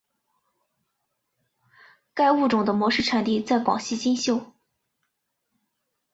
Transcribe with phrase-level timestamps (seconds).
[2.15, 4.43] 该物种的模式产地在广西金秀。